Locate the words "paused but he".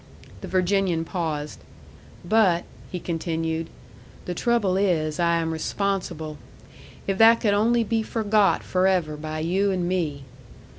1.05-2.99